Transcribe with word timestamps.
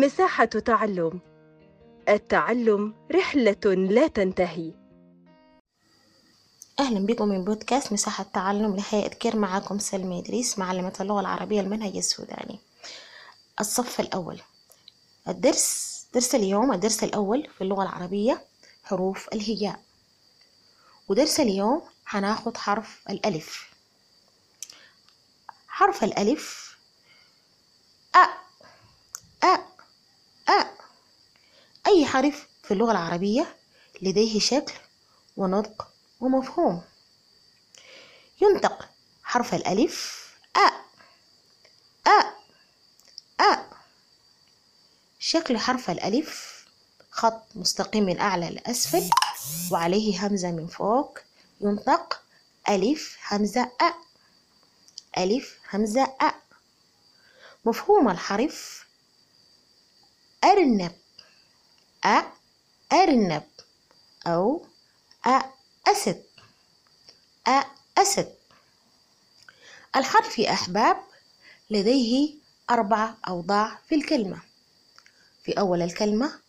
مساحة 0.00 0.44
تعلم. 0.44 1.20
التعلم 2.08 2.94
رحلة 3.12 3.74
لا 3.74 4.06
تنتهي. 4.06 4.72
أهلا 6.80 7.06
بكم 7.06 7.28
من 7.28 7.44
بودكاست 7.44 7.92
مساحة 7.92 8.24
تعلم. 8.24 8.76
لهيئة 8.76 9.08
كير 9.08 9.36
معكم 9.36 9.78
سلمى 9.78 10.18
إدريس 10.18 10.58
معلمة 10.58 10.92
اللغة 11.00 11.20
العربية 11.20 11.60
المنهج 11.60 11.96
السوداني. 11.96 12.58
الصف 13.60 14.00
الأول. 14.00 14.40
الدرس 15.28 16.06
درس 16.14 16.34
اليوم 16.34 16.72
الدرس 16.72 17.04
الأول 17.04 17.50
في 17.58 17.64
اللغة 17.64 17.82
العربية 17.82 18.44
حروف 18.84 19.28
الهجاء 19.32 19.80
ودرس 21.08 21.40
اليوم 21.40 21.82
هناخد 22.06 22.56
حرف 22.56 23.02
الألف. 23.10 23.70
حرف 25.68 26.04
الألف 26.04 26.76
أ 28.14 28.18
أ 29.44 29.58
أي 32.16 32.22
حرف 32.22 32.48
في 32.62 32.74
اللغة 32.74 32.90
العربية 32.90 33.56
لديه 34.02 34.40
شكل 34.40 34.74
ونطق 35.36 35.92
ومفهوم. 36.20 36.82
ينطق 38.42 38.88
حرف 39.22 39.54
الألف 39.54 40.26
أ 40.56 40.70
أ 42.10 42.32
أ. 43.40 43.66
شكل 45.18 45.58
حرف 45.58 45.90
الألف 45.90 46.64
خط 47.10 47.42
مستقيم 47.54 48.04
من 48.04 48.20
أعلى 48.20 48.50
لأسفل 48.50 49.10
وعليه 49.70 50.26
همزة 50.26 50.50
من 50.50 50.66
فوق. 50.66 51.18
ينطق 51.60 52.22
ألف 52.68 53.18
همزة 53.28 53.62
أ 53.62 53.94
ألف 55.18 55.58
همزة 55.70 56.02
أ. 56.04 56.32
مفهوم 57.64 58.08
الحرف 58.08 58.86
أرنب. 60.44 61.05
أرنب 62.92 63.42
أو 64.26 64.66
أسد. 65.86 66.22
أسد. 67.98 68.34
الحرف 69.96 70.38
يا 70.38 70.52
أحباب 70.52 70.96
لديه 71.70 72.34
أربع 72.70 73.14
أوضاع 73.28 73.78
في 73.88 73.94
الكلمة. 73.94 74.42
في 75.44 75.52
أول 75.52 75.82
الكلمة 75.82 76.40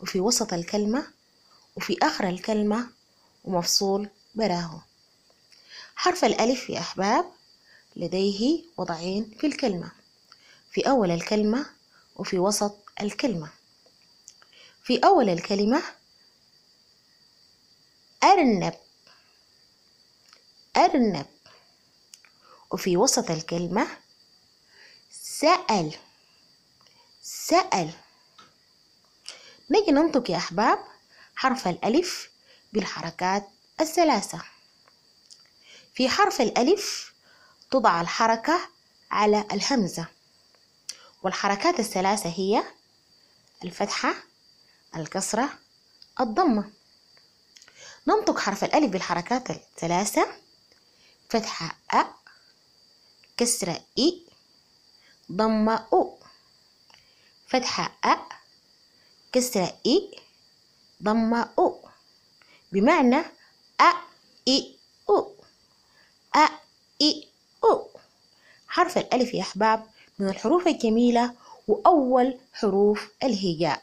وفي 0.00 0.20
وسط 0.20 0.52
الكلمة 0.52 1.06
وفي 1.76 1.96
آخر 2.02 2.28
الكلمة 2.28 2.88
ومفصول 3.44 4.08
براه 4.34 4.82
حرف 5.96 6.24
الألف 6.24 6.70
يا 6.70 6.78
أحباب 6.80 7.24
لديه 7.96 8.62
وضعين 8.76 9.36
في 9.40 9.46
الكلمة. 9.46 9.92
في 10.70 10.88
أول 10.88 11.10
الكلمة 11.10 11.66
وفي 12.16 12.38
وسط 12.38 12.78
الكلمة. 13.00 13.50
في 14.84 14.98
أول 14.98 15.28
الكلمة 15.28 15.82
أرنب. 18.24 18.74
أرنب. 20.76 21.26
وفي 22.70 22.96
وسط 22.96 23.30
الكلمة 23.30 23.86
سأل. 25.10 25.94
سأل. 27.22 27.90
نجي 29.70 29.90
ننطق 29.90 30.30
يا 30.30 30.36
أحباب 30.36 30.78
حرف 31.36 31.68
الألف 31.68 32.30
بالحركات 32.72 33.48
الثلاثة. 33.80 34.42
في 35.94 36.08
حرف 36.08 36.40
الألف 36.40 37.12
تضع 37.70 38.00
الحركة 38.00 38.60
على 39.10 39.44
الهمزة 39.52 40.06
والحركات 41.22 41.80
الثلاثة 41.80 42.30
هي 42.30 42.64
الفتحة 43.64 44.14
الكسرة 44.96 45.50
الضمة. 46.20 46.70
ننطق 48.08 48.38
حرف 48.38 48.64
الألف 48.64 48.90
بالحركات 48.90 49.50
الثلاثة. 49.50 50.26
فتحة 51.28 51.76
أ 51.94 52.04
كسرة 53.36 53.80
إي 53.98 54.26
ضمة 55.32 55.86
أو 55.92 56.18
فتحة 57.46 57.96
أ 58.04 58.16
كسرة 59.32 59.78
إي 59.86 60.10
ضمة 61.02 61.48
أو 61.58 61.88
بمعنى 62.72 63.18
أ 63.80 63.92
إي 64.48 64.76
أو 65.10 65.34
أ 66.36 66.48
إي 67.02 67.28
أو 67.64 67.90
حرف 68.68 68.98
الألف 68.98 69.34
يا 69.34 69.42
أحباب 69.42 69.86
من 70.18 70.28
الحروف 70.28 70.66
الجميلة 70.66 71.34
وأول 71.68 72.38
حروف 72.52 73.08
الهجاء 73.22 73.82